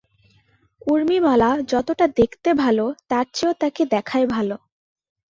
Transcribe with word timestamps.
ঊর্মিমালা 0.87 1.49
যতটা 1.67 2.05
দেখতে 2.19 2.49
ভালো 2.53 2.85
তার 3.09 3.25
চেয়েও 3.33 3.53
তাকে 3.53 3.81
দেখায় 3.85 4.27
ভালো। 4.27 4.55